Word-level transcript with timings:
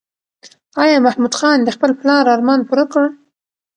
ایا 0.83 0.97
محمود 1.05 1.33
خان 1.39 1.59
د 1.63 1.69
خپل 1.75 1.91
پلار 1.99 2.23
ارمان 2.35 2.59
پوره 2.67 2.85
کړ؟ 2.91 3.05